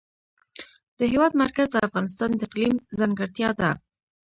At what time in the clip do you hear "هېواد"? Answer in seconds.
1.11-1.33